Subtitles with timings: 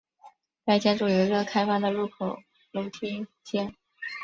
[0.65, 2.39] 该建筑有一个开放的入口
[2.71, 3.75] 楼梯间。